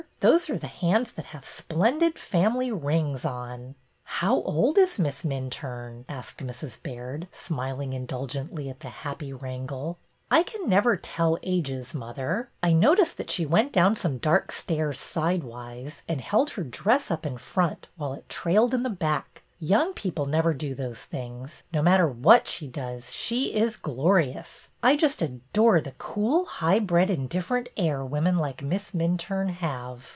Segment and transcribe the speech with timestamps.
[0.21, 3.73] Those are the hands that have splendid family rings on."
[4.19, 6.77] ''How old is Miss Minturne?" asked Mrs.
[6.83, 9.97] Baird, smiling indulgently at the happy wrangle."
[10.31, 12.49] I never can tell ages, mother.
[12.61, 16.21] I noticed that 282 BETTY BAIRD'S VENTURES she went down some dark stairs sidewise and
[16.21, 19.41] held her dress up in front while it trailed in the back.
[19.59, 21.63] Young people never do those things.
[21.73, 24.69] No matter what she does, she is glorious!
[24.83, 30.09] I just adore the cool, highbred, indifferent air women like Miss Minturne have."